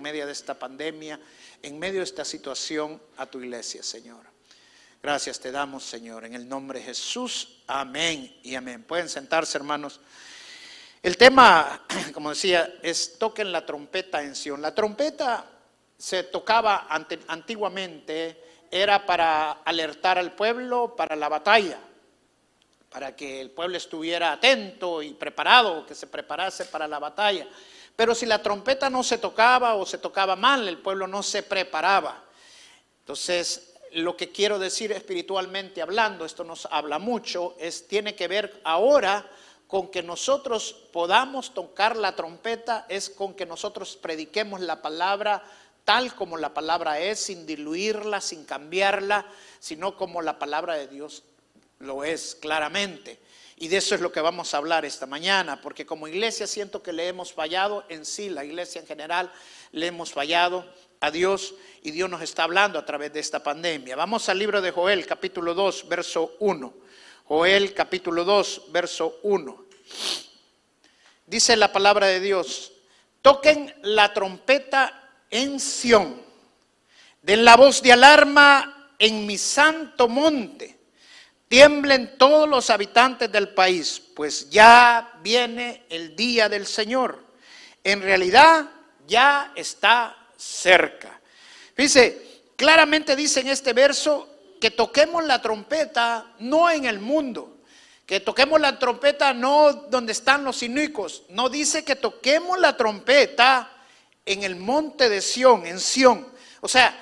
[0.00, 1.20] En medio de esta pandemia,
[1.62, 4.24] en medio de esta situación a tu iglesia, Señor.
[5.02, 7.58] Gracias te damos, Señor, en el nombre de Jesús.
[7.66, 8.82] Amén y amén.
[8.84, 10.00] Pueden sentarse, hermanos.
[11.02, 11.84] El tema,
[12.14, 14.62] como decía, es toquen la trompeta en Sion.
[14.62, 15.44] La trompeta
[15.98, 16.86] se tocaba
[17.28, 21.78] antiguamente, era para alertar al pueblo para la batalla,
[22.88, 27.46] para que el pueblo estuviera atento y preparado, que se preparase para la batalla.
[27.96, 31.42] Pero si la trompeta no se tocaba o se tocaba mal, el pueblo no se
[31.42, 32.24] preparaba.
[33.00, 38.60] Entonces, lo que quiero decir espiritualmente hablando, esto nos habla mucho, es tiene que ver
[38.64, 39.28] ahora
[39.66, 45.44] con que nosotros podamos tocar la trompeta, es con que nosotros prediquemos la palabra
[45.84, 49.26] tal como la palabra es, sin diluirla, sin cambiarla,
[49.58, 51.24] sino como la palabra de Dios
[51.80, 53.18] lo es claramente.
[53.62, 56.82] Y de eso es lo que vamos a hablar esta mañana, porque como iglesia siento
[56.82, 59.30] que le hemos fallado en sí, la iglesia en general,
[59.72, 60.64] le hemos fallado
[60.98, 63.96] a Dios y Dios nos está hablando a través de esta pandemia.
[63.96, 66.72] Vamos al libro de Joel, capítulo 2, verso 1.
[67.26, 69.64] Joel, capítulo 2, verso 1.
[71.26, 72.72] Dice la palabra de Dios,
[73.20, 76.18] toquen la trompeta en Sión,
[77.20, 80.79] den la voz de alarma en mi santo monte
[81.50, 87.24] Tiemblen todos los habitantes del país, pues ya viene el día del Señor.
[87.82, 88.70] En realidad
[89.08, 91.20] ya está cerca.
[91.76, 94.28] Dice, claramente dice en este verso
[94.60, 97.62] que toquemos la trompeta no en el mundo,
[98.06, 103.72] que toquemos la trompeta no donde están los inicuos, no dice que toquemos la trompeta
[104.24, 106.28] en el monte de Sión, en Sión.
[106.60, 106.96] O sea,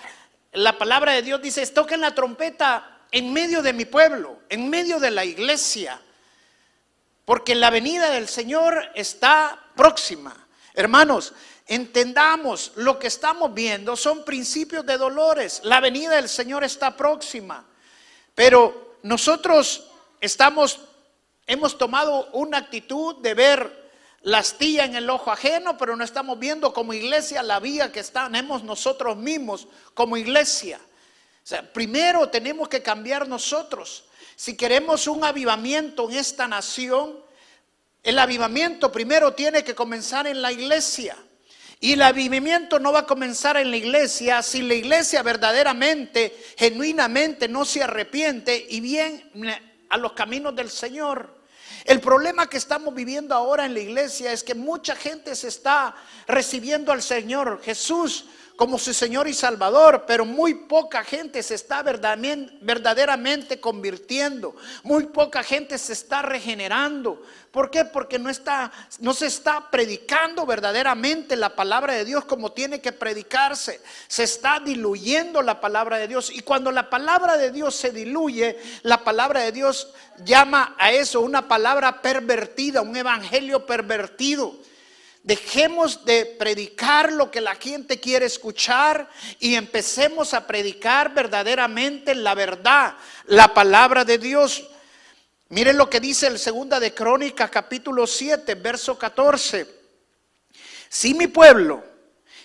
[0.53, 5.01] la palabra de Dios dice, toquen la trompeta en medio de mi pueblo, en medio
[5.01, 6.01] de la iglesia,
[7.25, 10.47] porque la venida del Señor está próxima.
[10.75, 11.35] Hermanos,
[11.67, 15.61] entendamos lo que estamos viendo son principios de dolores.
[15.65, 17.65] La venida del Señor está próxima.
[18.35, 19.91] Pero nosotros
[20.21, 20.81] estamos
[21.47, 23.91] hemos tomado una actitud de ver
[24.23, 28.03] la astilla en el ojo ajeno, pero no estamos viendo como iglesia la vía que
[28.03, 30.79] tenemos nosotros mismos como iglesia
[31.49, 34.05] sea, primero tenemos que cambiar nosotros.
[34.37, 37.19] Si queremos un avivamiento en esta nación,
[38.03, 41.17] el avivamiento primero tiene que comenzar en la iglesia.
[41.81, 47.49] Y el avivamiento no va a comenzar en la iglesia si la iglesia verdaderamente, genuinamente
[47.49, 49.25] no se arrepiente y viene
[49.89, 51.39] a los caminos del Señor.
[51.87, 55.97] El problema que estamos viviendo ahora en la iglesia es que mucha gente se está
[56.27, 58.27] recibiendo al Señor Jesús
[58.59, 65.45] como su Señor y Salvador, pero muy poca gente se está verdaderamente convirtiendo, muy poca
[65.45, 67.23] gente se está regenerando.
[67.53, 67.85] ¿Por qué?
[67.85, 68.29] Porque no,
[68.99, 73.81] no se está predicando verdaderamente la palabra de Dios como tiene que predicarse.
[74.09, 76.29] Se está diluyendo la palabra de Dios.
[76.35, 79.95] Y cuando la palabra de Dios se diluye, la palabra de Dios
[80.25, 84.57] llama a eso una palabra pervertida, un evangelio pervertido.
[85.29, 92.35] Dejemos de predicar lo que la gente quiere escuchar y empecemos a predicar verdaderamente la
[92.35, 92.97] verdad,
[93.27, 94.67] la palabra de Dios.
[95.51, 99.67] Miren lo que dice el segunda de Crónicas capítulo 7, verso 14.
[100.89, 101.85] Si mi pueblo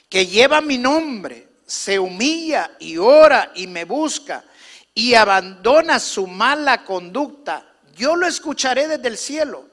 [0.09, 4.44] que lleva mi nombre se humilla y ora y me busca
[4.94, 7.65] y abandona su mala conducta,
[7.95, 9.69] yo lo escucharé desde el cielo,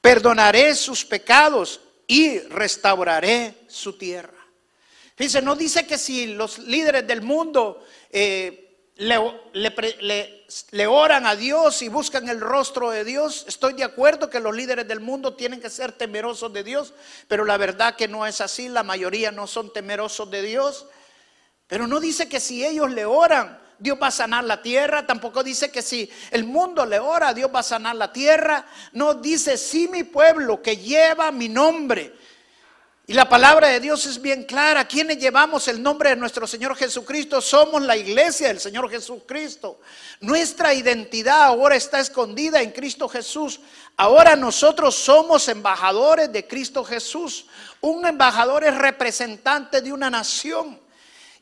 [0.00, 4.34] perdonaré sus pecados y restauraré su tierra.
[5.14, 11.82] Fíjense, no dice que si los líderes del mundo eh, le, le, oran a Dios
[11.82, 13.44] y buscan el rostro de Dios.
[13.46, 16.94] Estoy de acuerdo que los líderes del mundo tienen que ser temerosos de Dios,
[17.28, 18.68] pero la verdad que no es así.
[18.68, 20.86] La mayoría no son temerosos de Dios.
[21.68, 25.06] Pero no dice que si ellos le oran, Dios va a sanar la tierra.
[25.06, 28.66] Tampoco dice que si el mundo le ora, Dios va a sanar la tierra.
[28.92, 32.14] No dice, si mi pueblo que lleva mi nombre
[33.10, 34.86] y la palabra de Dios es bien clara.
[34.86, 39.80] Quienes llevamos el nombre de nuestro Señor Jesucristo somos la iglesia del Señor Jesucristo.
[40.20, 43.60] Nuestra identidad ahora está escondida en Cristo Jesús.
[43.96, 47.46] Ahora nosotros somos embajadores de Cristo Jesús.
[47.80, 50.78] Un embajador es representante de una nación.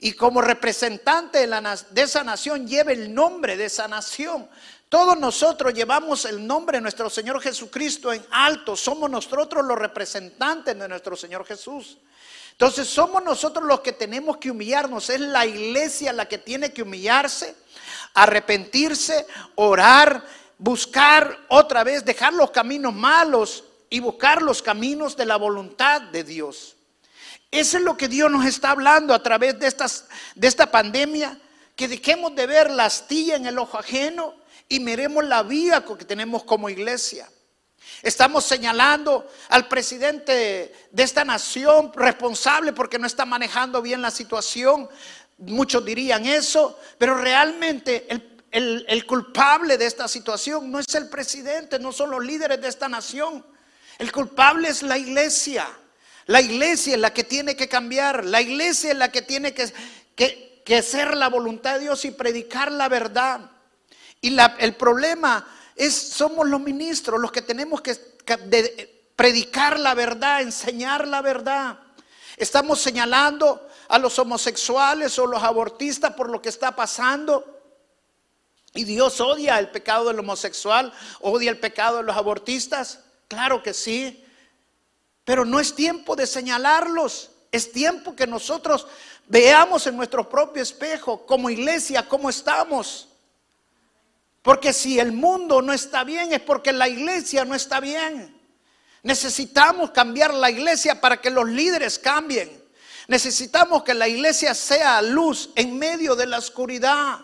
[0.00, 4.48] Y como representante de, de esa nación lleva el nombre de esa nación.
[4.88, 8.76] Todos nosotros llevamos el nombre de nuestro Señor Jesucristo en alto.
[8.76, 11.98] Somos nosotros los representantes de nuestro Señor Jesús.
[12.52, 15.10] Entonces somos nosotros los que tenemos que humillarnos.
[15.10, 17.54] Es la iglesia la que tiene que humillarse,
[18.14, 19.26] arrepentirse,
[19.56, 20.24] orar,
[20.56, 26.24] buscar otra vez, dejar los caminos malos y buscar los caminos de la voluntad de
[26.24, 26.75] Dios.
[27.50, 29.66] Eso es lo que Dios nos está hablando a través de,
[30.46, 31.38] esta pandemia,
[31.74, 34.34] que dejemos de ver la astilla en el ojo ajeno
[34.68, 37.28] y miremos la vía que tenemos como iglesia.
[38.02, 44.88] Estamos señalando al presidente de esta nación responsable porque no está manejando bien la situación.
[45.38, 48.06] Muchos dirían eso, pero realmente
[48.50, 52.88] el, culpable de esta situación no es el presidente, no son los líderes de esta
[52.88, 53.44] nación.
[53.98, 55.66] El culpable es la iglesia.
[56.26, 58.24] La iglesia es la que tiene que cambiar.
[58.24, 59.72] La iglesia es la que tiene que,
[60.14, 63.50] que, que ser la voluntad de Dios y predicar la verdad.
[64.20, 65.46] Y el problema
[65.76, 67.94] es, somos los ministros los que tenemos que
[69.14, 71.78] predicar la verdad, enseñar la verdad.
[72.36, 77.52] Estamos señalando a los homosexuales o los abortistas por lo que está pasando.
[78.74, 83.00] Y Dios odia el pecado del homosexual, odia el pecado de los abortistas.
[83.28, 84.22] Claro que sí.
[85.26, 87.30] Pero no es tiempo de señalarlos.
[87.50, 88.86] Es tiempo que nosotros
[89.26, 93.08] veamos en nuestro propio espejo como iglesia cómo estamos.
[94.40, 98.40] Porque si el mundo no está bien es porque la iglesia no está bien.
[99.02, 102.64] Necesitamos cambiar la iglesia para que los líderes cambien.
[103.08, 107.18] Necesitamos que la iglesia sea luz en medio de la oscuridad.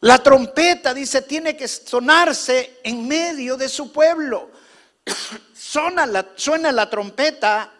[0.00, 4.50] La trompeta, dice, tiene que sonarse en medio de su pueblo.
[5.70, 7.72] suena, la, la trompeta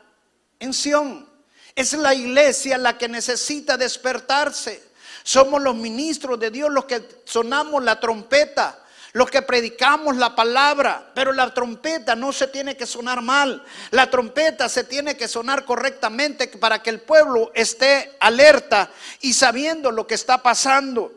[0.60, 1.28] en Sión.
[1.74, 4.90] Es la iglesia la que necesita despertarse.
[5.22, 8.78] Somos los ministros de Dios los que sonamos la trompeta,
[9.12, 13.64] los que predicamos la palabra, pero la trompeta no se tiene que sonar mal.
[13.90, 18.90] La trompeta se tiene que sonar correctamente para que el pueblo esté alerta
[19.20, 21.12] y sabiendo lo que está pasando.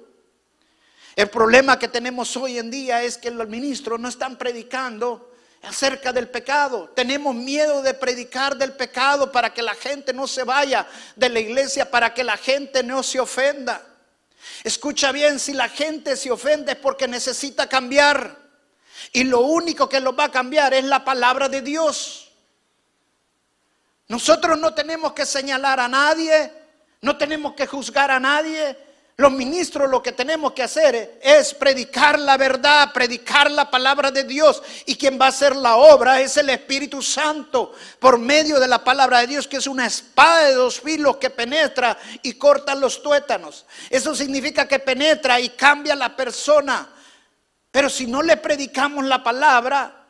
[1.15, 5.32] El problema que tenemos hoy en día es que los ministros no están predicando
[5.63, 6.89] acerca del pecado.
[6.95, 11.39] Tenemos miedo de predicar del pecado para que la gente no se vaya de la
[11.39, 13.81] iglesia, para que la gente no se ofenda.
[14.63, 18.37] Escucha bien, si la gente se ofende es porque necesita cambiar.
[19.13, 22.31] Y lo único que lo va a cambiar es la palabra de Dios.
[24.09, 26.51] Nosotros no tenemos que señalar a nadie,
[27.01, 28.77] no tenemos que juzgar a nadie,
[29.15, 34.23] los ministros lo que tenemos que hacer es predicar la verdad, predicar la palabra de
[34.23, 34.63] Dios.
[34.87, 38.83] Y quien va a hacer la obra es el Espíritu Santo por medio de la
[38.83, 43.03] palabra de Dios, que es una espada de dos filos que penetra y corta los
[43.03, 43.67] tuétanos.
[43.91, 46.89] Eso significa que penetra y cambia la persona.
[47.69, 50.07] Pero si no le predicamos la palabra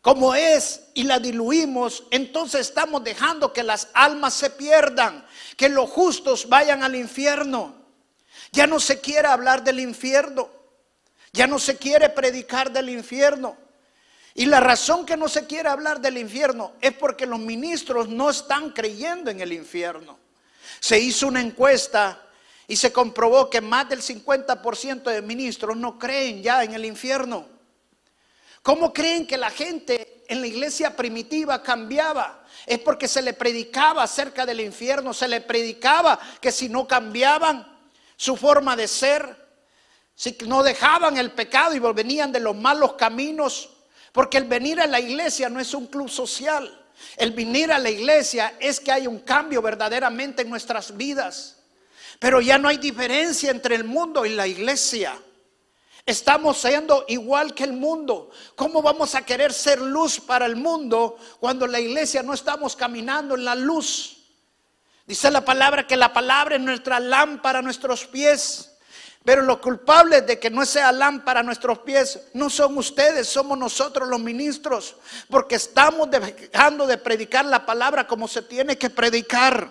[0.00, 5.24] como es y la diluimos, entonces estamos dejando que las almas se pierdan,
[5.56, 7.78] que los justos vayan al infierno.
[8.52, 10.50] Ya no se quiere hablar del infierno.
[11.32, 13.56] Ya no se quiere predicar del infierno.
[14.34, 18.30] Y la razón que no se quiere hablar del infierno es porque los ministros no
[18.30, 20.18] están creyendo en el infierno.
[20.80, 22.22] Se hizo una encuesta
[22.68, 27.46] y se comprobó que más del 50% de ministros no creen ya en el infierno.
[28.62, 32.44] ¿Cómo creen que la gente en la iglesia primitiva cambiaba?
[32.66, 37.77] Es porque se le predicaba acerca del infierno, se le predicaba que si no cambiaban,
[38.18, 39.48] su forma de ser,
[40.12, 43.70] si no dejaban el pecado y venían de los malos caminos,
[44.12, 46.84] porque el venir a la iglesia no es un club social,
[47.16, 51.58] el venir a la iglesia es que hay un cambio verdaderamente en nuestras vidas.
[52.18, 55.16] Pero ya no hay diferencia entre el mundo y la iglesia.
[56.04, 58.30] Estamos siendo igual que el mundo.
[58.56, 63.36] ¿Cómo vamos a querer ser luz para el mundo cuando la iglesia no estamos caminando
[63.36, 64.17] en la luz?
[65.08, 68.72] Dice la palabra que la palabra es nuestra lámpara a nuestros pies.
[69.24, 73.56] Pero los culpables de que no sea lámpara a nuestros pies no son ustedes, somos
[73.56, 74.96] nosotros los ministros,
[75.28, 79.70] porque estamos dejando de predicar la palabra como se tiene que predicar.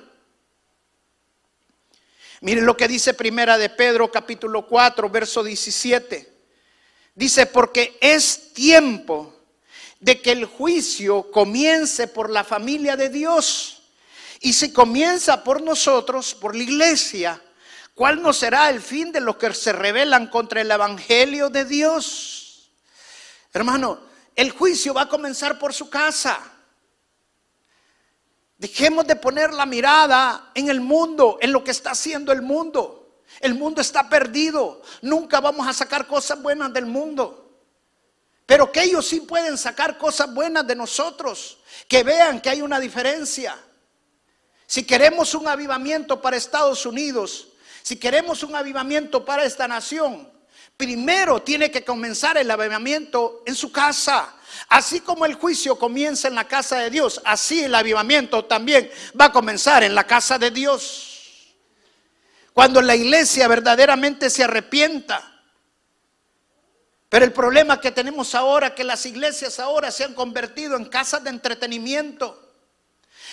[2.41, 6.33] Miren lo que dice Primera de Pedro capítulo 4, verso 17.
[7.13, 9.35] Dice, porque es tiempo
[9.99, 13.76] de que el juicio comience por la familia de Dios.
[14.39, 17.41] Y si comienza por nosotros, por la iglesia,
[17.95, 22.71] ¿cuál no será el fin de los que se rebelan contra el Evangelio de Dios?
[23.53, 23.99] Hermano,
[24.35, 26.39] el juicio va a comenzar por su casa.
[28.57, 33.21] Dejemos de poner la mirada en el mundo, en lo que está haciendo el mundo.
[33.39, 34.81] El mundo está perdido.
[35.01, 37.59] Nunca vamos a sacar cosas buenas del mundo.
[38.45, 41.59] Pero que ellos sí pueden sacar cosas buenas de nosotros.
[41.87, 43.57] Que vean que hay una diferencia.
[44.67, 47.47] Si queremos un avivamiento para Estados Unidos,
[47.81, 50.29] si queremos un avivamiento para esta nación,
[50.75, 54.35] primero tiene que comenzar el avivamiento en su casa.
[54.67, 59.25] Así como el juicio comienza en la casa de Dios, así el avivamiento también va
[59.25, 61.55] a comenzar en la casa de Dios.
[62.51, 65.45] Cuando la iglesia verdaderamente se arrepienta.
[67.07, 71.23] Pero el problema que tenemos ahora, que las iglesias ahora se han convertido en casas
[71.23, 72.46] de entretenimiento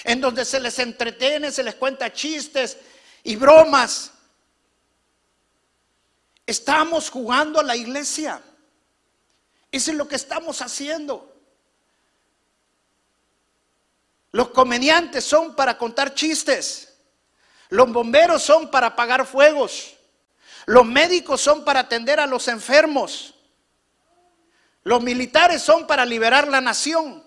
[0.05, 2.77] en donde se les entretiene, se les cuenta chistes
[3.23, 4.13] y bromas.
[6.47, 8.41] Estamos jugando a la iglesia.
[9.73, 11.35] Eso es lo que estamos haciendo.
[14.31, 16.97] Los comediantes son para contar chistes.
[17.71, 19.95] Los bomberos son para apagar fuegos.
[20.67, 23.35] Los médicos son para atender a los enfermos.
[24.83, 27.24] Los militares son para liberar la nación.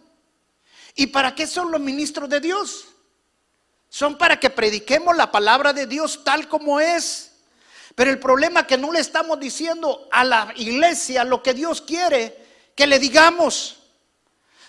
[0.97, 2.87] ¿Y para qué son los ministros de Dios?
[3.87, 7.33] Son para que prediquemos la palabra de Dios tal como es.
[7.93, 11.81] Pero el problema es que no le estamos diciendo a la iglesia lo que Dios
[11.83, 13.77] quiere que le digamos.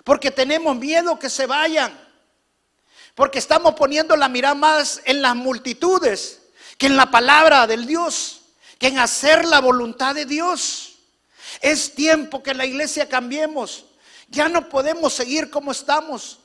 [0.05, 1.99] Porque tenemos miedo que se vayan.
[3.15, 6.43] Porque estamos poniendo la mirada más en las multitudes
[6.77, 8.43] que en la palabra del Dios,
[8.79, 10.99] que en hacer la voluntad de Dios.
[11.63, 13.87] Es tiempo que la iglesia cambiemos.
[14.29, 16.39] Ya no podemos seguir como estamos.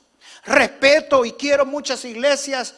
[0.44, 2.74] Respeto y quiero muchas iglesias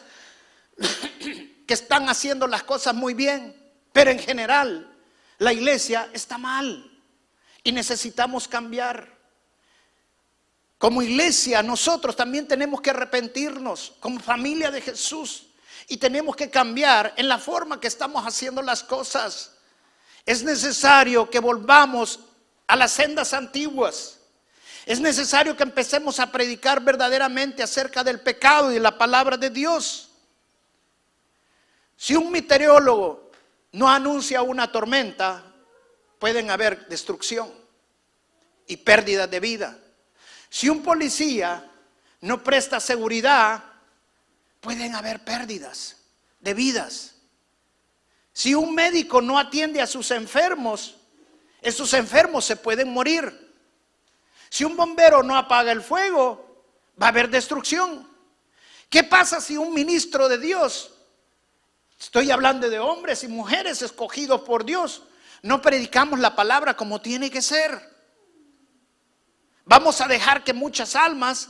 [1.67, 3.55] que están haciendo las cosas muy bien,
[3.91, 4.95] pero en general
[5.37, 6.91] la iglesia está mal
[7.63, 9.17] y necesitamos cambiar.
[10.77, 15.47] Como iglesia nosotros también tenemos que arrepentirnos como familia de Jesús
[15.87, 19.53] y tenemos que cambiar en la forma que estamos haciendo las cosas.
[20.25, 22.19] Es necesario que volvamos
[22.67, 24.16] a las sendas antiguas
[24.87, 30.07] es necesario que empecemos a predicar verdaderamente acerca del pecado y la palabra de Dios.
[31.97, 33.29] Si un meteorólogo
[33.73, 35.43] no anuncia una tormenta,
[36.19, 37.51] pueden haber destrucción
[38.65, 39.77] y pérdida de vida.
[40.49, 41.69] Si un policía
[42.21, 43.61] no presta seguridad,
[44.61, 45.97] pueden haber pérdidas
[46.39, 47.15] de vidas.
[48.31, 50.95] Si un médico no atiende a sus enfermos,
[51.61, 53.46] esos enfermos se pueden morir.
[54.49, 56.65] Si un bombero no apaga el fuego,
[57.01, 58.07] va a haber destrucción.
[58.89, 60.93] ¿Qué pasa si un ministro de Dios,
[61.99, 65.03] estoy hablando de hombres y mujeres escogidos por Dios,
[65.41, 67.97] no predicamos la palabra como tiene que ser?
[69.65, 71.49] Vamos a dejar que muchas almas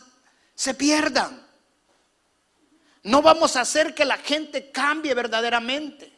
[0.55, 1.45] se pierdan.
[3.03, 6.11] No vamos a hacer que la gente cambie verdaderamente.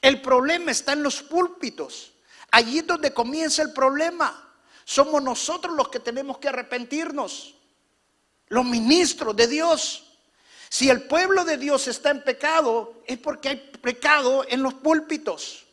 [0.00, 2.12] El problema está en los púlpitos.
[2.52, 4.51] Allí es donde comienza el problema.
[4.84, 7.54] Somos nosotros los que tenemos que arrepentirnos,
[8.48, 10.04] los ministros de Dios.
[10.68, 15.64] Si el pueblo de Dios está en pecado, es porque hay pecado en los púlpitos.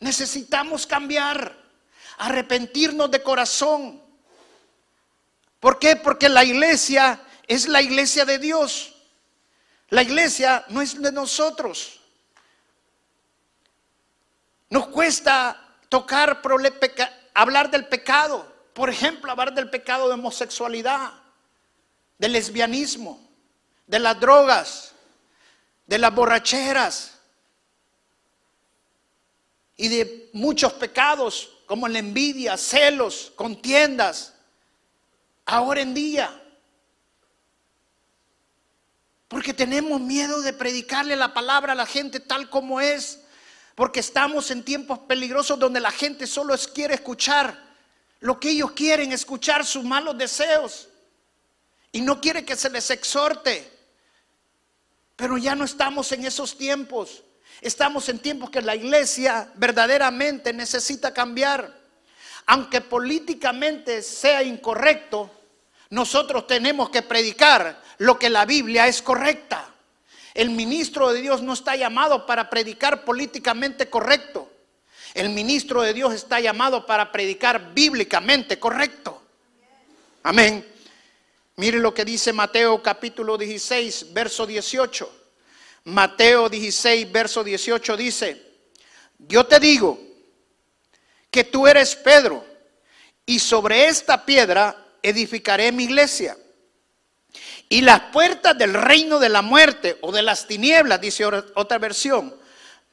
[0.00, 1.56] Necesitamos cambiar,
[2.18, 4.02] arrepentirnos de corazón.
[5.60, 5.96] ¿Por qué?
[5.96, 8.94] Porque la iglesia es la iglesia de Dios.
[9.88, 12.00] La iglesia no es de nosotros.
[14.70, 16.42] Nos cuesta tocar
[17.38, 18.52] hablar del pecado.
[18.74, 21.12] Por ejemplo, hablar del pecado de homosexualidad,
[22.18, 23.20] del lesbianismo,
[23.86, 24.92] de las drogas,
[25.86, 27.14] de las borracheras
[29.76, 34.34] y de muchos pecados como la envidia, celos, contiendas,
[35.46, 36.42] ahora en día.
[39.28, 43.20] Porque tenemos miedo de predicarle la palabra a la gente tal como es.
[43.78, 47.56] Porque estamos en tiempos peligrosos donde la gente solo quiere escuchar
[48.18, 50.88] lo que ellos quieren, escuchar sus malos deseos.
[51.92, 53.70] Y no quiere que se les exhorte.
[55.14, 57.22] Pero ya no estamos en esos tiempos.
[57.60, 61.72] Estamos en tiempos que la iglesia verdaderamente necesita cambiar.
[62.46, 65.30] Aunque políticamente sea incorrecto,
[65.90, 69.67] nosotros tenemos que predicar lo que la Biblia es correcta.
[70.38, 74.48] El ministro de Dios no está llamado para predicar políticamente correcto.
[75.12, 79.20] El ministro de Dios está llamado para predicar bíblicamente correcto.
[80.22, 80.64] Amén.
[81.56, 85.12] Mire lo que dice Mateo capítulo 16, verso 18.
[85.86, 88.40] Mateo 16, verso 18 dice,
[89.18, 89.98] yo te digo
[91.32, 92.46] que tú eres Pedro
[93.26, 96.36] y sobre esta piedra edificaré mi iglesia.
[97.68, 102.34] Y las puertas del reino de la muerte o de las tinieblas, dice otra versión,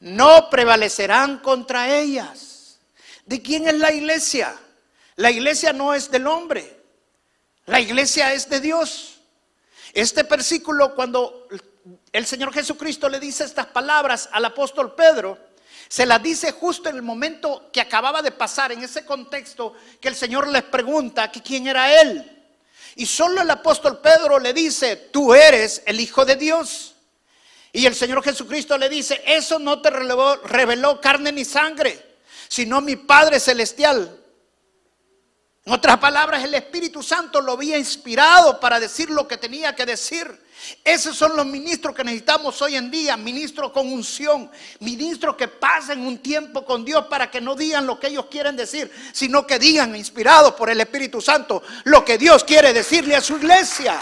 [0.00, 2.78] no prevalecerán contra ellas.
[3.24, 4.54] ¿De quién es la iglesia?
[5.16, 6.78] La iglesia no es del hombre,
[7.64, 9.20] la iglesia es de Dios.
[9.94, 11.48] Este versículo, cuando
[12.12, 15.38] el Señor Jesucristo le dice estas palabras al apóstol Pedro,
[15.88, 20.08] se las dice justo en el momento que acababa de pasar, en ese contexto que
[20.08, 22.35] el Señor les pregunta que quién era Él.
[22.96, 26.94] Y solo el apóstol Pedro le dice, tú eres el Hijo de Dios.
[27.72, 32.16] Y el Señor Jesucristo le dice, eso no te reveló, reveló carne ni sangre,
[32.48, 34.18] sino mi Padre Celestial.
[35.66, 39.84] En otras palabras, el Espíritu Santo lo había inspirado para decir lo que tenía que
[39.84, 40.46] decir.
[40.84, 46.06] Esos son los ministros que necesitamos hoy en día, ministros con unción, ministros que pasen
[46.06, 49.58] un tiempo con Dios para que no digan lo que ellos quieren decir, sino que
[49.58, 54.00] digan, inspirados por el Espíritu Santo, lo que Dios quiere decirle a su iglesia.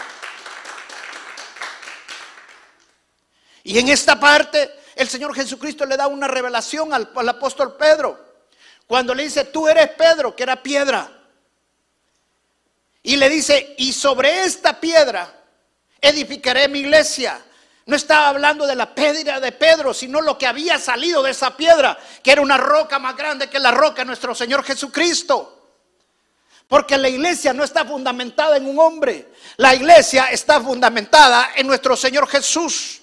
[3.62, 8.22] Y en esta parte, el Señor Jesucristo le da una revelación al, al apóstol Pedro,
[8.86, 11.13] cuando le dice, tú eres Pedro, que era piedra.
[13.06, 15.30] Y le dice, y sobre esta piedra,
[16.00, 17.38] edificaré mi iglesia.
[17.84, 21.54] No estaba hablando de la piedra de Pedro, sino lo que había salido de esa
[21.54, 25.50] piedra, que era una roca más grande que la roca de nuestro Señor Jesucristo.
[26.66, 31.98] Porque la iglesia no está fundamentada en un hombre, la iglesia está fundamentada en nuestro
[31.98, 33.02] Señor Jesús.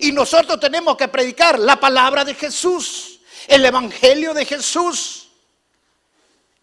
[0.00, 5.28] Y nosotros tenemos que predicar la palabra de Jesús, el Evangelio de Jesús.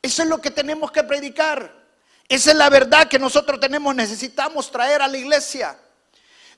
[0.02, 1.85] Eso es lo que tenemos que predicar.
[2.28, 5.80] Esa es la verdad que nosotros tenemos, necesitamos traer a la iglesia.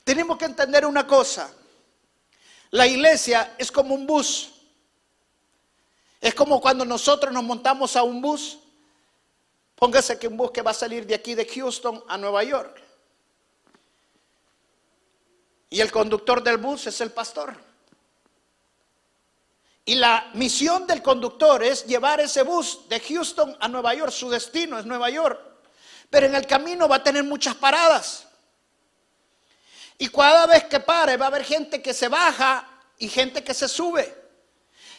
[0.02, 1.52] Tenemos que entender una cosa.
[2.70, 4.50] La iglesia es como un bus.
[6.20, 8.58] Es como cuando nosotros nos montamos a un bus.
[9.74, 12.82] Póngase que un bus que va a salir de aquí de Houston a Nueva York.
[15.70, 17.54] Y el conductor del bus es el pastor.
[19.84, 24.10] Y la misión del conductor es llevar ese bus de Houston a Nueva York.
[24.10, 25.40] Su destino es Nueva York.
[26.10, 28.26] Pero en el camino va a tener muchas paradas.
[29.98, 32.66] Y cada vez que pare va a haber gente que se baja
[32.98, 34.16] y gente que se sube.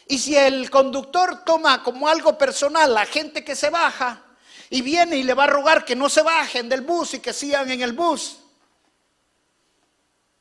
[0.06, 4.22] Y si el conductor toma como algo personal la gente que se baja
[4.68, 7.32] y viene y le va a rogar que no se bajen del bus y que
[7.32, 8.38] sigan en el bus,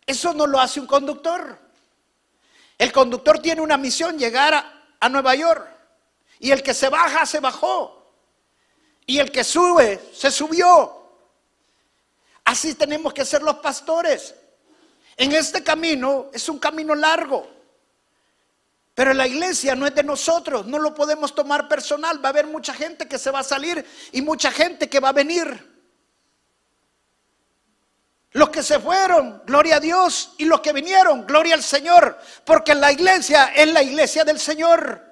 [0.06, 1.60] eso no lo hace un conductor.
[2.78, 5.68] El conductor tiene una misión, llegar a, a Nueva York.
[6.40, 7.99] Y el que se baja, se bajó.
[9.10, 10.96] Y el que sube, se subió.
[12.46, 14.36] Así tenemos que ser los pastores.
[15.18, 17.50] En este camino es un camino largo.
[18.94, 22.24] Pero la iglesia no es de nosotros, no lo podemos tomar personal.
[22.24, 25.10] Va a haber mucha gente que se va a salir y mucha gente que va
[25.10, 25.68] a venir.
[28.34, 32.76] Los que se fueron, gloria a Dios, y los que vinieron, gloria al Señor, porque
[32.76, 35.04] la iglesia es la iglesia del Señor.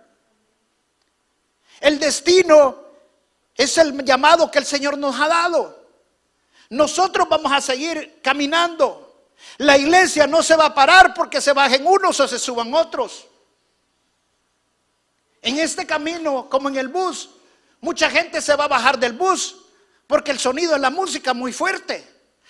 [1.79, 2.86] El destino
[3.57, 5.83] es el llamado que el Señor nos ha dado.
[6.69, 9.31] Nosotros vamos a seguir caminando.
[9.57, 13.25] La iglesia no se va a parar porque se bajen unos o se suban otros.
[15.41, 17.29] En este camino, como en el bus,
[17.81, 19.55] mucha gente se va a bajar del bus
[20.05, 22.05] porque el sonido de la música es muy fuerte.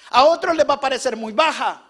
[0.09, 1.83] A otros les va a parecer muy baja.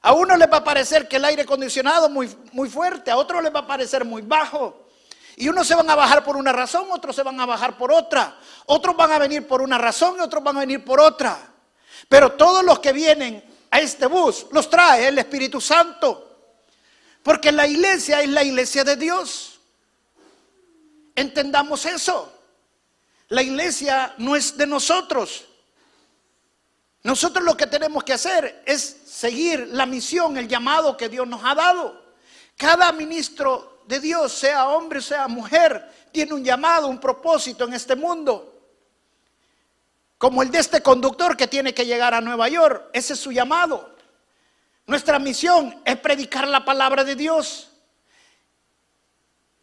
[0.00, 3.40] A uno les va a parecer que el aire acondicionado muy, muy fuerte, a otros
[3.40, 4.88] les va a parecer muy bajo.
[5.36, 7.92] Y unos se van a bajar por una razón, otros se van a bajar por
[7.92, 8.38] otra.
[8.66, 11.38] Otros van a venir por una razón y otros van a venir por otra.
[12.08, 16.28] Pero todos los que vienen a este bus los trae el Espíritu Santo.
[17.22, 19.60] Porque la iglesia es la iglesia de Dios.
[21.14, 22.32] Entendamos eso.
[23.28, 25.44] La iglesia no es de nosotros.
[27.02, 31.42] Nosotros lo que tenemos que hacer es seguir la misión, el llamado que Dios nos
[31.44, 32.00] ha dado.
[32.56, 37.96] Cada ministro de Dios, sea hombre, sea mujer, tiene un llamado, un propósito en este
[37.96, 38.48] mundo.
[40.18, 43.32] Como el de este conductor que tiene que llegar a Nueva York, ese es su
[43.32, 43.96] llamado.
[44.86, 47.70] Nuestra misión es predicar la palabra de Dios.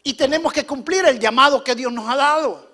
[0.02, 2.70] Y tenemos que cumplir el llamado que Dios nos ha dado.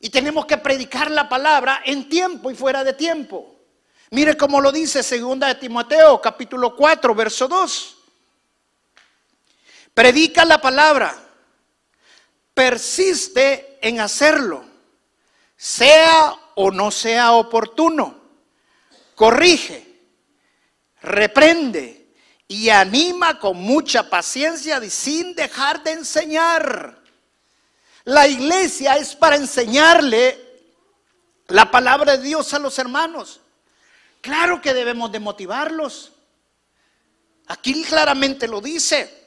[0.00, 3.56] Y tenemos que predicar la palabra en tiempo y fuera de tiempo.
[4.10, 7.97] Mire cómo lo dice segunda de Timoteo, capítulo 4, verso 2.
[9.98, 11.12] Predica la palabra,
[12.54, 14.64] persiste en hacerlo,
[15.56, 18.16] sea o no sea oportuno,
[19.16, 19.84] corrige,
[21.02, 22.14] reprende
[22.46, 27.02] y anima con mucha paciencia y sin dejar de enseñar.
[28.04, 30.38] La iglesia es para enseñarle
[31.48, 33.40] la palabra de Dios a los hermanos.
[34.20, 36.12] Claro que debemos de motivarlos.
[37.48, 39.17] Aquí claramente lo dice.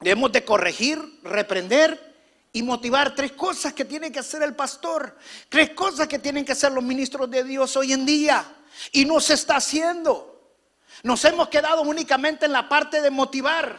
[0.00, 2.14] Debemos de corregir, reprender
[2.52, 5.16] y motivar tres cosas que tiene que hacer el pastor.
[5.48, 8.44] Tres cosas que tienen que hacer los ministros de Dios hoy en día.
[8.92, 10.54] Y no se está haciendo.
[11.02, 13.78] Nos hemos quedado únicamente en la parte de motivar,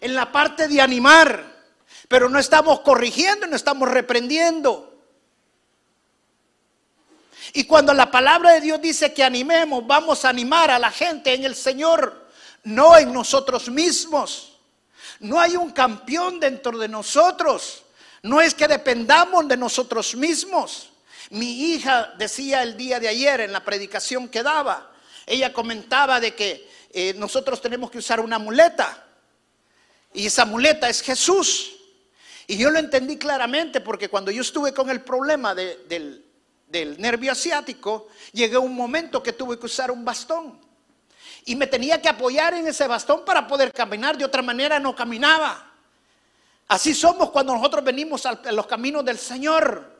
[0.00, 1.56] en la parte de animar,
[2.08, 4.92] pero no estamos corrigiendo, no estamos reprendiendo.
[7.52, 11.32] Y cuando la palabra de Dios dice que animemos, vamos a animar a la gente
[11.32, 12.28] en el Señor,
[12.64, 14.55] no en nosotros mismos.
[15.20, 17.84] No hay un campeón dentro de nosotros.
[18.22, 20.90] No es que dependamos de nosotros mismos.
[21.30, 24.92] Mi hija decía el día de ayer en la predicación que daba,
[25.26, 29.04] ella comentaba de que eh, nosotros tenemos que usar una muleta.
[30.12, 31.72] Y esa muleta es Jesús.
[32.46, 36.24] Y yo lo entendí claramente porque cuando yo estuve con el problema del,
[36.68, 40.65] del nervio asiático, llegué a un momento que tuve que usar un bastón.
[41.46, 44.18] Y me tenía que apoyar en ese bastón para poder caminar.
[44.18, 45.72] De otra manera no caminaba.
[46.68, 49.96] Así somos cuando nosotros venimos a los caminos del Señor.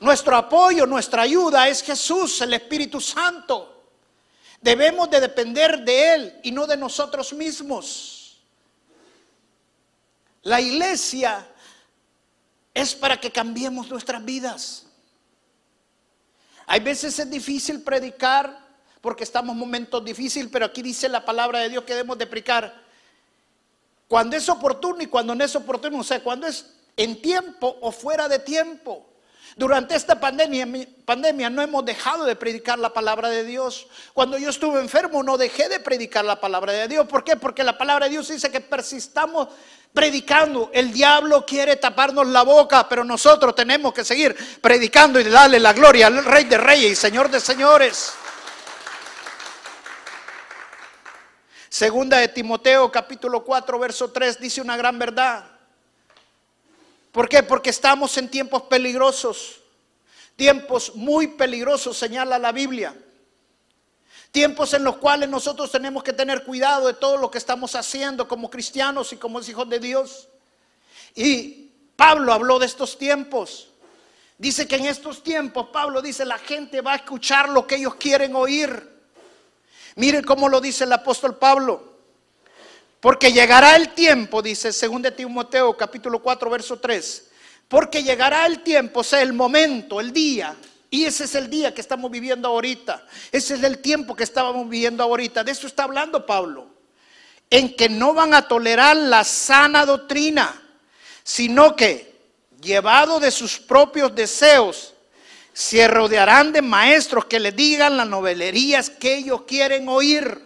[0.00, 3.84] Nuestro apoyo, nuestra ayuda es Jesús, el Espíritu Santo.
[4.60, 8.40] Debemos de depender de Él y no de nosotros mismos.
[10.42, 11.46] La iglesia
[12.74, 14.86] es para que cambiemos nuestras vidas.
[16.66, 18.61] Hay veces es difícil predicar
[19.02, 22.26] porque estamos en momentos difíciles, pero aquí dice la palabra de Dios que debemos de
[22.26, 22.72] predicar
[24.08, 27.90] cuando es oportuno y cuando no es oportuno, o sea, cuando es en tiempo o
[27.90, 29.08] fuera de tiempo.
[29.56, 30.66] Durante esta pandemia,
[31.04, 33.86] pandemia no hemos dejado de predicar la palabra de Dios.
[34.14, 37.06] Cuando yo estuve enfermo no dejé de predicar la palabra de Dios.
[37.06, 37.36] ¿Por qué?
[37.36, 39.48] Porque la palabra de Dios dice que persistamos
[39.92, 40.70] predicando.
[40.72, 45.72] El diablo quiere taparnos la boca, pero nosotros tenemos que seguir predicando y darle la
[45.72, 48.12] gloria al Rey de Reyes y Señor de Señores.
[51.72, 55.42] Segunda de Timoteo capítulo 4 verso 3 dice una gran verdad.
[57.10, 57.42] ¿Por qué?
[57.42, 59.58] Porque estamos en tiempos peligrosos.
[60.36, 62.94] Tiempos muy peligrosos, señala la Biblia.
[64.30, 68.28] Tiempos en los cuales nosotros tenemos que tener cuidado de todo lo que estamos haciendo
[68.28, 70.28] como cristianos y como hijos de Dios.
[71.14, 73.70] Y Pablo habló de estos tiempos.
[74.36, 77.94] Dice que en estos tiempos, Pablo dice, la gente va a escuchar lo que ellos
[77.94, 78.91] quieren oír.
[79.96, 81.92] Miren cómo lo dice el apóstol Pablo.
[83.00, 87.30] Porque llegará el tiempo, dice 2 Timoteo capítulo 4 verso 3.
[87.68, 90.54] Porque llegará el tiempo, sea, el momento, el día.
[90.90, 93.06] Y ese es el día que estamos viviendo ahorita.
[93.32, 95.42] Ese es el tiempo que estábamos viviendo ahorita.
[95.42, 96.68] De eso está hablando Pablo.
[97.48, 100.62] En que no van a tolerar la sana doctrina,
[101.24, 102.14] sino que,
[102.60, 104.91] llevado de sus propios deseos,
[105.52, 110.40] se rodearán de maestros que les digan las novelerías que ellos quieren oír.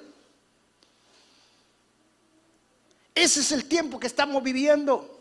[3.14, 5.16] Ese es el tiempo que estamos viviendo.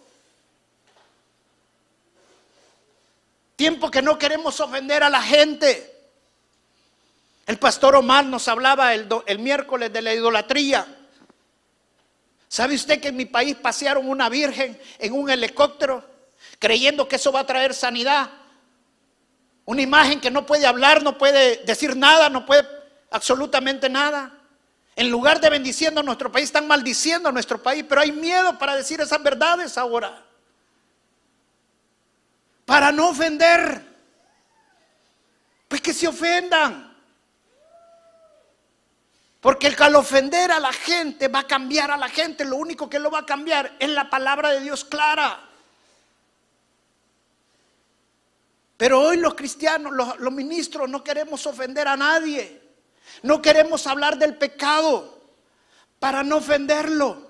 [3.55, 5.95] Tiempo que no queremos ofender a la gente.
[7.45, 10.85] El pastor Omar nos hablaba el, miércoles de la idolatría.
[12.49, 16.03] ¿Sabe usted que en mi país pasearon una virgen en un helicóptero
[16.57, 18.29] creyendo que eso va a traer sanidad?
[19.65, 22.67] Una imagen que no puede hablar, no puede decir nada, no puede
[23.09, 24.31] absolutamente nada.
[24.95, 28.57] En lugar de bendiciendo a nuestro país, están maldiciendo a nuestro país, pero hay miedo
[28.57, 30.23] para decir esas verdades ahora.
[32.65, 33.81] Para no ofender.
[35.67, 36.95] Pues que se ofendan.
[39.41, 42.97] Porque al ofender a la gente va a cambiar a la gente, lo único que
[42.97, 45.39] lo va a cambiar es la palabra de Dios clara.
[48.77, 52.61] Pero hoy los cristianos, los, ministros, no queremos ofender a nadie.
[53.23, 55.17] No queremos hablar del pecado
[55.99, 57.25] para no ofenderlo.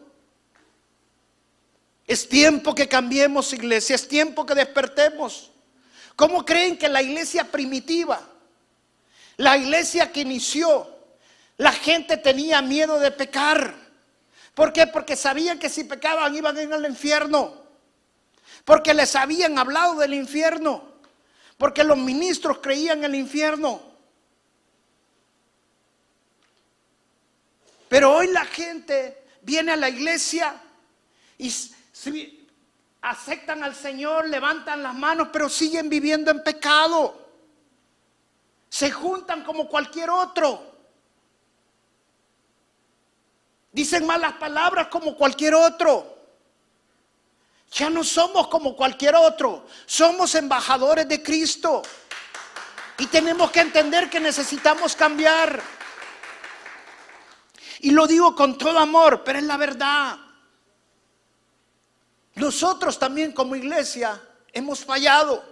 [2.07, 5.51] Es tiempo que cambiemos iglesia, es tiempo que despertemos.
[6.15, 8.21] ¿Cómo creen que la iglesia primitiva,
[9.37, 10.93] la iglesia que inició,
[11.57, 13.73] La gente tenía miedo de pecar.
[14.53, 14.87] ¿Por qué?
[14.87, 17.53] Porque sabían que si pecaban iban a ir al infierno.
[18.65, 20.94] Porque les habían hablado del infierno.
[21.57, 23.81] Porque los ministros creían en el infierno.
[27.87, 30.61] Pero hoy la gente viene a la iglesia
[31.37, 31.51] y
[33.01, 37.25] aceptan al Señor, levantan las manos, pero siguen viviendo en pecado.
[38.67, 40.75] Se juntan como cualquier otro.
[43.71, 46.14] Dicen malas palabras como cualquier otro.
[47.71, 49.67] Ya no somos como cualquier otro.
[49.85, 51.81] Somos embajadores de Cristo.
[52.97, 55.61] Y tenemos que entender que necesitamos cambiar.
[57.79, 60.17] Y lo digo con todo amor, pero es la verdad.
[62.35, 64.21] Nosotros también como iglesia
[64.53, 65.43] hemos fallado.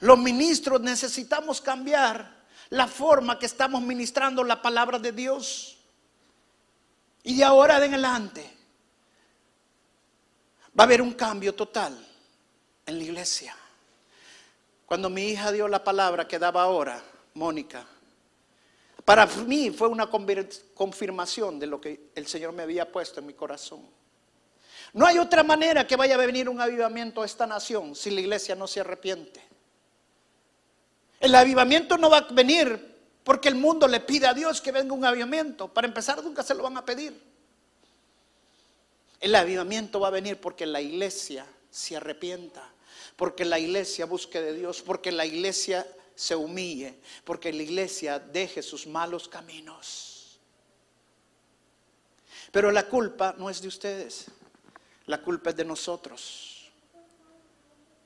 [0.00, 2.38] Los ministros necesitamos cambiar
[2.70, 5.76] la forma que estamos ministrando la palabra de Dios.
[7.22, 8.57] Y de ahora en adelante
[10.78, 11.98] va a haber un cambio total
[12.86, 13.56] en la iglesia.
[14.86, 17.02] Cuando mi hija dio la palabra que daba ahora,
[17.34, 17.84] Mónica,
[19.04, 23.34] para mí fue una confirmación de lo que el Señor me había puesto en mi
[23.34, 23.80] corazón.
[24.92, 28.20] No hay otra manera que vaya a venir un avivamiento a esta nación si la
[28.20, 29.42] iglesia no se arrepiente.
[31.20, 34.94] El avivamiento no va a venir porque el mundo le pide a Dios que venga
[34.94, 35.68] un avivamiento.
[35.68, 37.20] Para empezar, nunca se lo van a pedir.
[39.20, 42.68] El avivamiento va a venir porque la iglesia se arrepienta,
[43.16, 48.62] porque la iglesia busque de Dios, porque la iglesia se humille, porque la iglesia deje
[48.62, 50.38] sus malos caminos.
[52.50, 54.26] Pero la culpa no es de ustedes.
[55.06, 56.70] La culpa es de nosotros.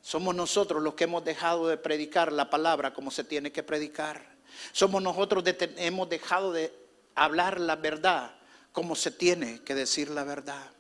[0.01, 4.37] Somos nosotros los que hemos dejado de predicar la palabra como se tiene que predicar.
[4.73, 6.73] Somos nosotros que hemos dejado de
[7.15, 8.35] hablar la verdad
[8.73, 10.71] como se tiene que decir la verdad.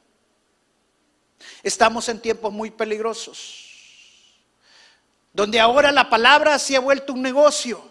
[1.62, 4.34] Estamos en tiempos muy peligrosos,
[5.32, 7.82] donde ahora la palabra se ha vuelto un negocio.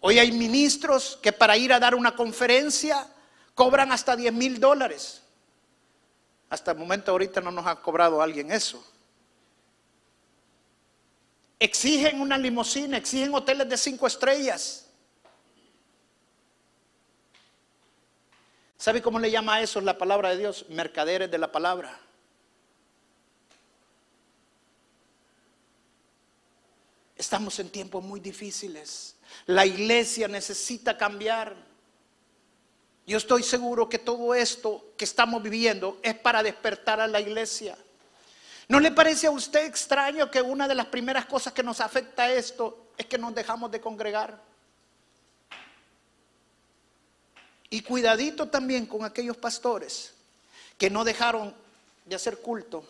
[0.00, 3.06] Hoy hay ministros que para ir a dar una conferencia
[3.54, 5.22] cobran hasta 10 mil dólares.
[6.50, 8.84] Hasta el momento ahorita no nos ha cobrado alguien eso.
[11.58, 14.83] Exigen una limusina, exigen hoteles de cinco estrellas.
[18.84, 20.66] ¿Sabe cómo le llama a eso la palabra de Dios?
[20.68, 21.98] Mercaderes de la palabra.
[27.16, 29.16] Estamos en tiempos muy difíciles.
[29.46, 31.56] La iglesia necesita cambiar.
[33.06, 37.78] Yo estoy seguro que todo esto que estamos viviendo es para despertar a la iglesia.
[38.68, 42.24] ¿No le parece a usted extraño que una de las primeras cosas que nos afecta
[42.24, 44.53] a esto es que nos dejamos de congregar?
[47.74, 50.12] Y cuidadito también con aquellos pastores
[50.78, 51.52] que no dejaron
[52.04, 52.84] de hacer culto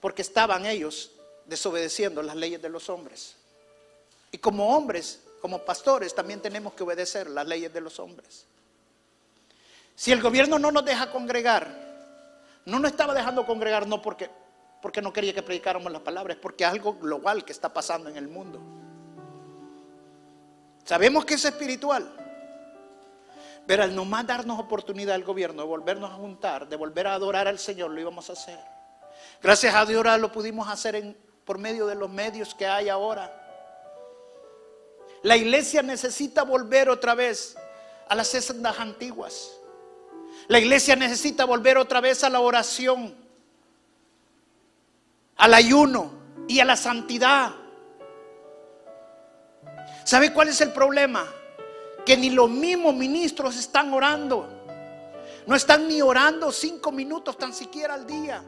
[0.00, 1.10] porque estaban ellos
[1.44, 3.34] desobedeciendo las leyes de los hombres.
[4.32, 8.46] Y como hombres como pastores también tenemos que obedecer las leyes de los hombres.
[9.94, 11.68] Si el gobierno no nos deja congregar,
[12.64, 14.30] no nos estaba dejando congregar no porque,
[14.80, 18.28] porque no quería que predicáramos las palabras, porque algo global que está pasando en el
[18.28, 18.58] mundo.
[20.86, 22.24] Sabemos que es espiritual.
[23.68, 27.46] Pero al nomás darnos oportunidad al gobierno de volvernos a juntar, de volver a adorar
[27.46, 28.58] al Señor, lo íbamos a hacer.
[29.42, 33.30] Gracias a Dios ahora lo pudimos hacer por medio de los medios que hay ahora.
[35.22, 37.58] La iglesia necesita volver otra vez
[38.08, 39.50] a las sendas antiguas.
[40.46, 43.14] La iglesia necesita volver otra vez a la oración,
[45.36, 46.10] al ayuno
[46.48, 47.52] y a la santidad.
[50.04, 51.26] ¿Sabe cuál es el problema?
[52.08, 54.48] Que ni los mismos ministros están orando.
[55.46, 58.42] No están ni orando cinco minutos tan siquiera al día.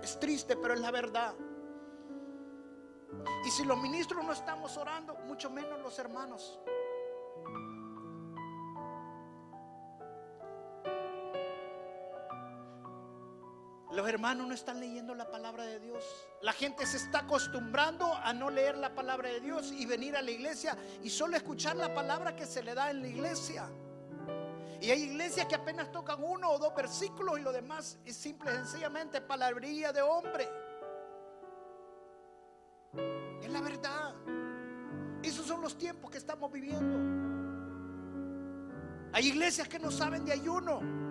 [0.00, 1.34] Es triste, pero es la verdad.
[3.44, 6.60] Y si los ministros no estamos orando, mucho menos los hermanos.
[13.92, 16.04] Los hermanos no están leyendo la palabra de Dios.
[16.42, 20.22] La gente se está acostumbrando a no leer la palabra de Dios y venir a
[20.22, 23.68] la iglesia y solo escuchar la palabra que se le da en la iglesia.
[24.80, 28.50] Y hay iglesias que apenas tocan uno o dos versículos y lo demás es simple
[28.50, 30.48] y sencillamente palabrería de hombre.
[33.42, 34.14] Es la verdad.
[35.22, 37.26] Esos son los tiempos que estamos viviendo.
[39.12, 41.05] Hay iglesias que no saben de ayuno.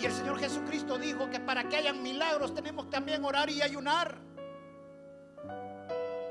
[0.00, 4.16] Y el Señor Jesucristo dijo que para que hayan milagros tenemos también orar y ayunar.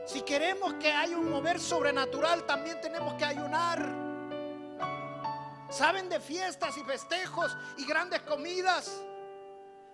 [0.08, 3.86] Si queremos que haya un mover sobrenatural, también tenemos que ayunar.
[5.70, 9.04] Saben de fiestas y festejos y grandes comidas,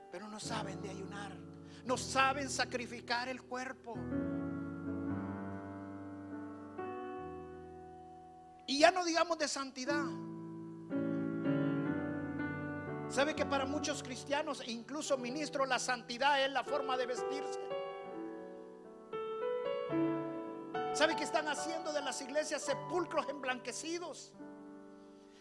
[0.10, 1.34] pero no saben de ayunar.
[1.84, 3.96] No saben sacrificar el cuerpo.
[8.68, 10.06] Y ya no digamos de santidad.
[13.16, 17.62] ¿Sabe que para muchos cristianos incluso ministros la santidad es la forma de vestirse?
[20.92, 24.34] ¿Sabe que están haciendo de las iglesias sepulcros emblanquecidos?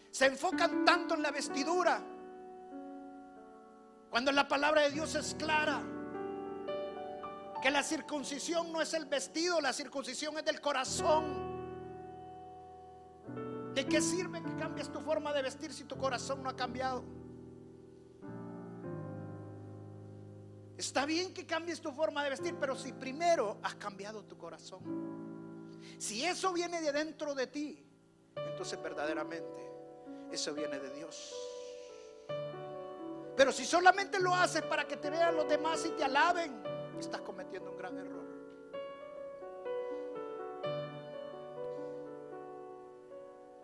[0.09, 2.01] Se enfocan tanto en la vestidura
[4.09, 5.81] cuando la palabra de Dios es clara.
[7.61, 11.25] Que la circuncisión no es el vestido, la circuncisión es del corazón.
[13.73, 17.24] ¿De qué sirve que cambies tu forma de vestir si tu corazón no ha cambiado?
[20.77, 24.81] Está bien que cambies tu forma de vestir, pero si primero has cambiado tu corazón,
[25.97, 27.85] si eso viene de dentro de ti,
[28.35, 29.71] entonces verdaderamente
[30.31, 31.33] eso viene de Dios.
[33.37, 36.61] Pero si solamente lo haces para que te vean los demás y te alaben,
[36.99, 38.25] estás cometiendo un gran error.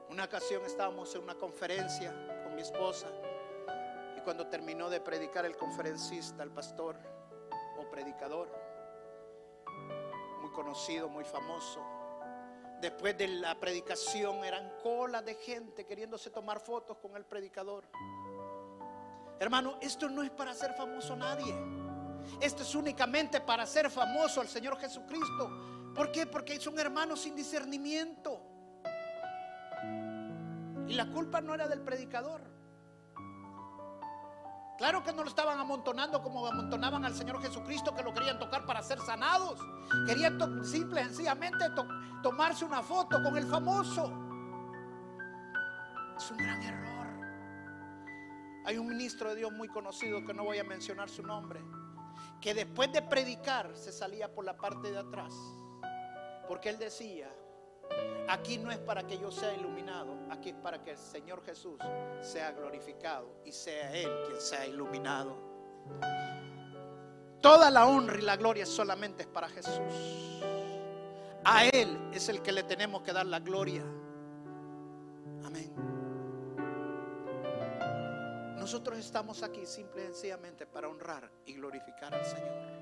[0.09, 3.07] Una ocasión estábamos en una conferencia con mi esposa
[4.23, 6.97] cuando terminó de predicar el conferencista, el pastor
[7.77, 8.49] o predicador,
[10.41, 11.81] muy conocido, muy famoso,
[12.79, 17.85] después de la predicación eran colas de gente queriéndose tomar fotos con el predicador.
[19.39, 21.55] Hermano, esto no es para hacer famoso a nadie.
[22.39, 25.49] Esto es únicamente para hacer famoso al Señor Jesucristo.
[25.95, 26.25] ¿Por qué?
[26.25, 28.41] Porque son hermanos sin discernimiento.
[30.87, 32.41] Y la culpa no era del predicador.
[34.81, 38.65] Claro que no lo estaban amontonando como amontonaban al Señor Jesucristo, que lo querían tocar
[38.65, 39.59] para ser sanados.
[40.07, 41.65] Querían simple, sencillamente
[42.23, 44.11] tomarse una foto con el famoso.
[46.17, 47.07] Es un gran error.
[48.65, 51.61] Hay un ministro de Dios muy conocido que no voy a mencionar su nombre,
[52.41, 55.35] que después de predicar se salía por la parte de atrás,
[56.47, 57.29] porque él decía,
[58.27, 61.77] Aquí no es para que yo sea iluminado, aquí es para que el Señor Jesús
[62.21, 65.35] sea glorificado y sea Él quien sea iluminado.
[67.41, 70.39] Toda la honra y la gloria solamente es para Jesús.
[71.43, 73.83] A Él es el que le tenemos que dar la gloria.
[75.43, 75.73] Amén.
[78.57, 82.81] Nosotros estamos aquí simple y sencillamente para honrar y glorificar al Señor.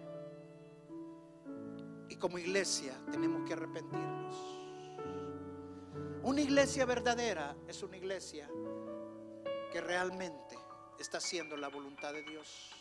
[2.09, 4.58] Y como iglesia tenemos que arrepentirnos.
[6.23, 8.49] Una iglesia verdadera es una iglesia
[9.71, 10.57] que realmente
[10.99, 12.71] está haciendo la voluntad de Dios,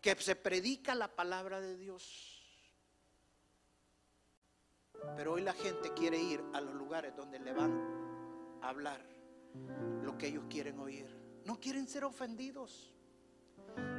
[0.00, 2.40] que se predica la palabra de Dios.
[5.16, 9.04] Pero hoy la gente quiere ir a los lugares donde le van a hablar
[10.02, 11.06] lo que ellos quieren oír.
[11.44, 12.92] No quieren ser ofendidos.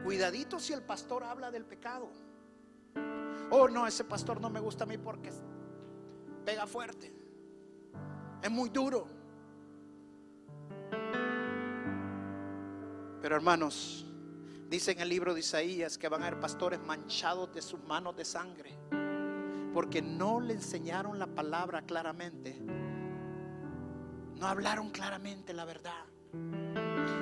[0.04, 2.10] Cuidadito si el pastor habla del pecado.
[3.52, 5.32] Oh, no, ese pastor no me gusta a mí porque
[6.46, 7.17] pega fuerte.
[8.42, 9.08] Es muy duro.
[13.22, 14.06] Pero hermanos,
[14.70, 18.16] dice en el libro de Isaías que van a haber pastores manchados de sus manos
[18.16, 18.78] de sangre.
[19.74, 22.58] Porque no le enseñaron la palabra claramente.
[24.36, 26.06] No hablaron claramente la verdad.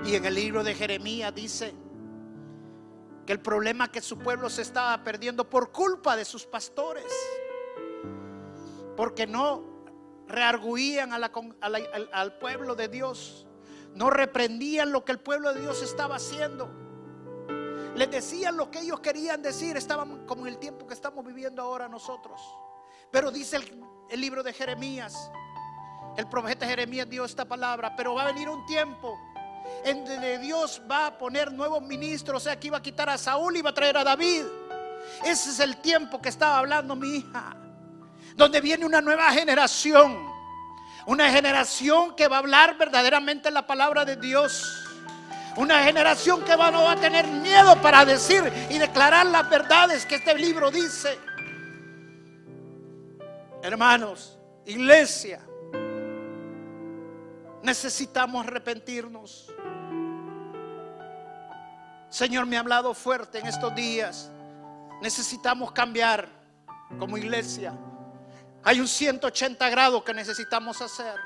[0.06, 1.74] Y en el libro de Jeremías dice
[3.26, 7.12] que el problema que su pueblo se estaba perdiendo por culpa de sus pastores.
[8.96, 9.75] Porque no
[10.28, 13.48] rearguían al, pueblo de Dios,
[13.94, 16.70] no reprendían lo que el pueblo de Dios estaba haciendo.
[17.96, 21.62] Les decían lo que ellos querían decir, estaban como en el tiempo que estamos viviendo
[21.62, 22.42] ahora nosotros.
[23.12, 23.60] Pero dice
[24.10, 25.32] el, libro de Jeremías,
[26.18, 29.18] el profeta Jeremías dio esta palabra, pero va a venir un tiempo
[29.84, 33.18] en donde Dios va a poner nuevos ministros, o sea, que iba a quitar a
[33.18, 34.44] Saúl y va a traer a David.
[35.24, 37.56] Ese es el tiempo que estaba hablando mi hija
[38.36, 40.34] donde viene una nueva generación.
[41.08, 44.84] Una generación que va a hablar verdaderamente la palabra de Dios.
[45.56, 50.06] Una generación que va, no va a tener miedo para decir y declarar las verdades
[50.06, 51.18] que este libro dice.
[53.62, 55.40] Hermanos, iglesia,
[57.64, 59.54] necesitamos arrepentirnos.
[62.10, 64.30] Señor me ha hablado fuerte en estos días.
[65.02, 66.28] Necesitamos cambiar
[67.00, 67.74] como iglesia.
[68.66, 71.20] Hay un 180 grados que necesitamos hacer.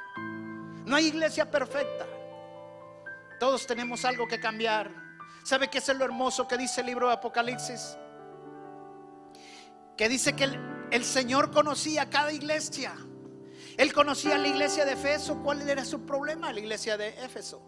[0.85, 2.05] No hay iglesia perfecta.
[3.39, 4.91] Todos tenemos algo que cambiar.
[5.45, 7.97] ¿Sabe qué es lo hermoso que dice el libro de Apocalipsis?
[9.95, 10.49] Que dice que
[10.91, 12.93] El Señor conocía cada iglesia.
[13.77, 17.61] Él conocía la iglesia de Efeso, cuál era su problema, la iglesia de Éfeso.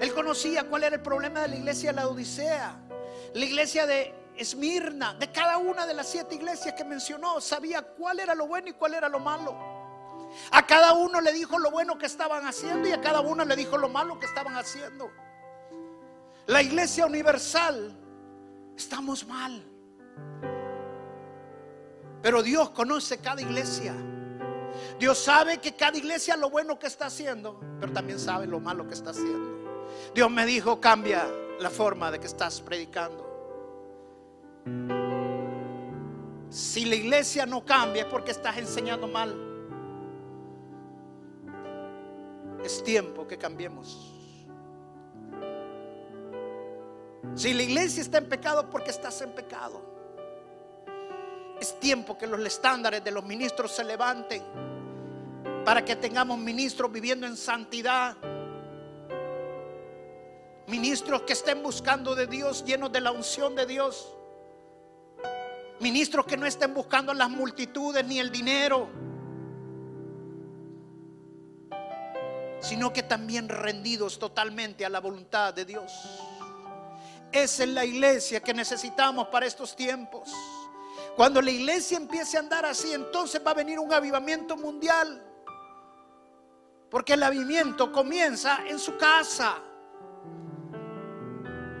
[0.00, 2.80] Él conocía cuál era el problema de la iglesia de la Odisea,
[3.34, 8.20] la iglesia de Esmirna, de cada una de las siete iglesias que mencionó, sabía cuál
[8.20, 9.54] era lo bueno y cuál era lo malo.
[10.50, 13.54] A cada uno le dijo lo bueno que estaban haciendo y a cada uno le
[13.54, 15.10] dijo lo malo que estaban haciendo.
[16.46, 17.94] La iglesia universal,
[18.74, 19.62] estamos mal.
[22.22, 23.94] Pero Dios conoce cada iglesia.
[24.98, 28.88] Dios sabe que cada iglesia lo bueno que está haciendo, pero también sabe lo malo
[28.88, 29.84] que está haciendo.
[30.14, 31.28] Dios me dijo, cambia
[31.58, 33.29] la forma de que estás predicando.
[36.50, 39.34] Si la iglesia no cambia es porque estás enseñando mal.
[42.64, 44.12] Es tiempo que cambiemos.
[47.36, 49.80] Si la iglesia está en pecado porque estás en pecado.
[51.60, 54.42] Es tiempo que los estándares de los ministros se levanten
[55.64, 58.16] para que tengamos ministros viviendo en santidad.
[60.66, 64.16] Ministros que estén buscando de Dios, llenos de la unción de Dios.
[65.80, 68.88] Ministros que no estén buscando las multitudes ni el dinero,
[72.60, 75.90] sino que también rendidos totalmente a la voluntad de Dios.
[77.32, 80.30] Esa es la iglesia que necesitamos para estos tiempos.
[81.16, 85.24] Cuando la iglesia empiece a andar así, entonces va a venir un avivamiento mundial.
[86.90, 89.56] Porque el avivamiento comienza en su casa.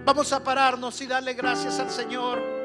[0.04, 2.59] Vamos a pararnos y darle gracias al Señor.